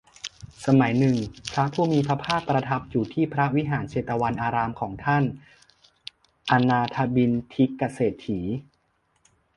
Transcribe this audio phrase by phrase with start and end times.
[0.65, 1.17] สมัยหนึ่ง
[1.51, 5.23] พระผู้มีพระภาคประทับอยู่ที่พระวิหารเชตวันอารามของท่าน
[6.51, 8.39] อนาถบิณฑิกเศรษฐี